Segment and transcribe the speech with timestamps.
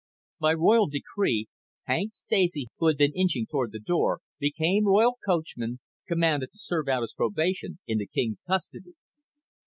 [0.39, 1.45] By royal decree
[1.83, 5.77] Hank Stacy, who had been inching toward the door, became royal coachman,
[6.07, 8.95] commanded to serve out his probation in the king's custody.